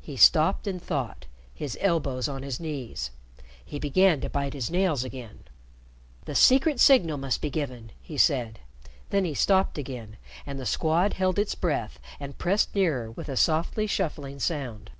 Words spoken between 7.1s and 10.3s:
must be given," he said. Then he stopped again,